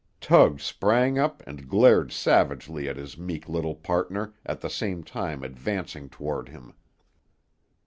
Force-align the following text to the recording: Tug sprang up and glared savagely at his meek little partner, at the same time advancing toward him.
Tug 0.19 0.59
sprang 0.59 1.19
up 1.19 1.43
and 1.45 1.69
glared 1.69 2.11
savagely 2.11 2.89
at 2.89 2.97
his 2.97 3.19
meek 3.19 3.47
little 3.47 3.75
partner, 3.75 4.33
at 4.43 4.61
the 4.61 4.67
same 4.67 5.03
time 5.03 5.43
advancing 5.43 6.09
toward 6.09 6.49
him. 6.49 6.73